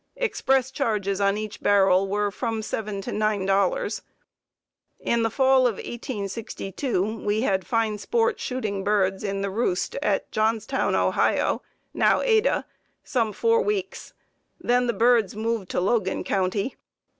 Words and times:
Express 0.15 0.71
charges 0.71 1.21
on 1.21 1.37
each 1.37 1.61
barrel 1.61 2.07
were 2.07 2.31
from 2.31 2.61
$7 2.61 3.03
to 3.03 3.11
$9. 3.11 4.01
In 4.99 5.21
the 5.21 5.29
fall 5.29 5.67
of 5.67 5.75
1862 5.75 7.23
we 7.23 7.41
had 7.41 7.67
fine 7.67 7.99
sport 7.99 8.39
shooting 8.39 8.83
birds 8.83 9.23
in 9.23 9.43
the 9.43 9.51
roost 9.51 9.93
at 10.01 10.31
Johnstown, 10.31 10.95
Ohio 10.95 11.61
(now 11.93 12.19
Ada), 12.21 12.65
some 13.03 13.31
four 13.31 13.61
weeks. 13.61 14.15
Then 14.59 14.87
the 14.87 14.93
birds 14.93 15.35
moved 15.35 15.69
to 15.69 15.79
Logan 15.79 16.23
County. 16.23 16.75